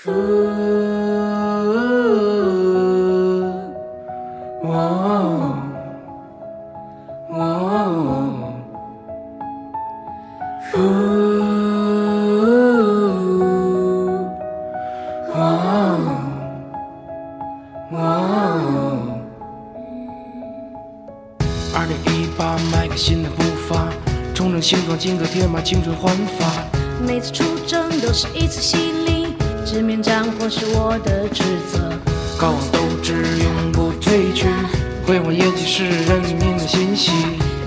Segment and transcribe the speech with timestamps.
[0.00, 0.06] 二
[21.88, 23.88] 零一八，迈开新的步伐，
[24.32, 26.46] 重整行装，金戈铁马，青春焕发。
[27.04, 29.17] 每次出征都是一次洗礼，
[30.50, 31.78] 是我的职责。
[32.38, 33.12] 高昂斗志，
[33.42, 34.46] 永不退却，
[35.06, 37.10] 辉煌业绩是人民的欣喜。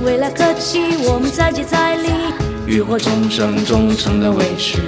[0.04, 2.09] 未来可期，我们再接再厉，
[2.66, 4.80] 浴火重生，忠诚的卫士。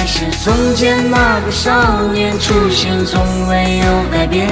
[0.00, 1.70] 还是从前那个少
[2.14, 4.48] 年，初心从未有改变。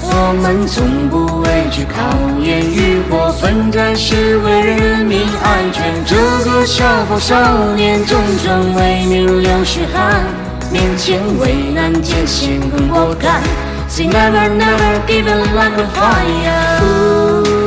[0.00, 2.00] 我们从不畏惧考
[2.40, 5.92] 验，浴火奋战是为人民安全。
[6.06, 6.16] 这
[6.50, 10.24] 个消防少年，终身为民流血汗，
[10.72, 13.42] 面前危难艰险更果敢。
[13.90, 17.65] Say never never give up like a fire。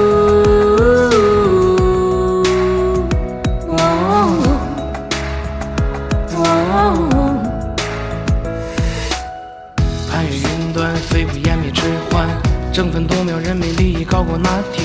[10.58, 12.28] 云端，飞舞湮灭之欢，
[12.74, 14.84] 争分夺秒，人民利益高过那天。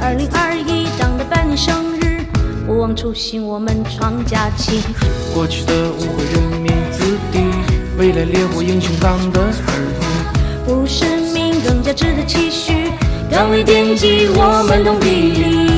[0.00, 2.24] 二零二一党的百年生日，
[2.66, 4.82] 不忘初心，我们创佳绩。
[5.32, 7.38] 过去的误会人民子弟，
[7.98, 9.46] 未来烈火英雄党的儿
[10.00, 10.06] 女。
[10.66, 12.90] 不是命更加值得期许，
[13.30, 15.04] 岗位惦记我们同砥
[15.36, 15.70] 砺。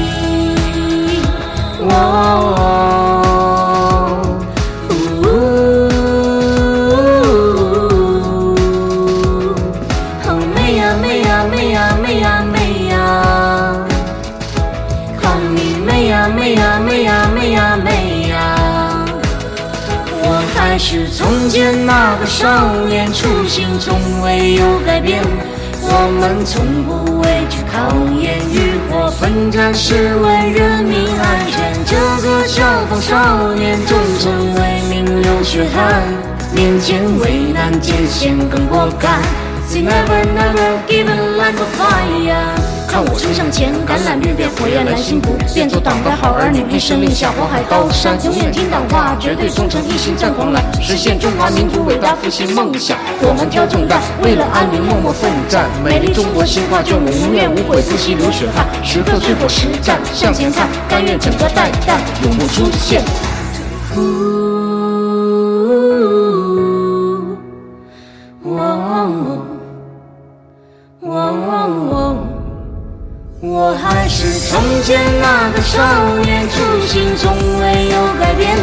[1.80, 2.47] 哦，
[16.78, 19.04] 美呀美呀美呀。
[20.20, 25.22] 我还是从前那个少年，初心从未有改变。
[25.80, 27.88] 我们从不畏惧考
[28.20, 31.72] 验，浴火奋战是为人民安全。
[31.86, 36.02] 这个消防少年，终身为民流血汗，
[36.52, 39.22] 面前危难艰险更果敢。
[39.66, 42.77] Say never never give up like a fire。
[42.88, 52.96] 看我冲向前，橄榄绿变火焰蓝心不变，做党的好儿女，一生命下火海刀山，永远听党话，绝对忠诚，一心战狂澜，实现中华民族伟大复兴梦想。
[53.20, 63.04] 我们挑重担，为了安宁默默奋战，美丽中国新画卷，无怨无悔，不惜流血汗，时刻最火实战，向前看，甘愿整个带弹，永不出现。
[73.70, 75.76] 我还是从前那个少
[76.24, 76.56] 年，初
[76.86, 78.56] 心从未有改变。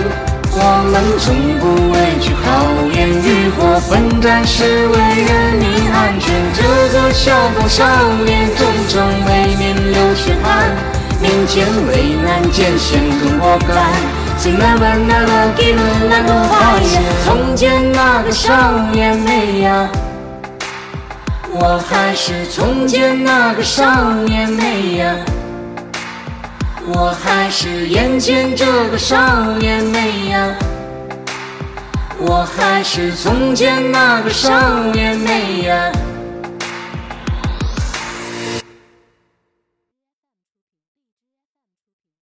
[0.49, 1.29] 我们从
[1.61, 2.49] 不畏惧考
[2.97, 6.33] 验，浴火奋战是为人民安全。
[6.57, 7.85] 这个消防少
[8.25, 8.97] 年，终身
[9.29, 10.73] 为民流血汗，
[11.21, 13.77] 面前危难艰险更果敢。
[14.39, 16.81] Say never never give up like a fire。
[17.23, 18.51] 从前那个少
[18.91, 19.87] 年美呀。
[21.57, 25.15] 我还是从前那个少年美呀，
[26.85, 29.17] 我还是眼前这个少
[29.57, 30.53] 年美呀，
[32.19, 34.51] 我还是从前那个少
[34.91, 35.54] 年美。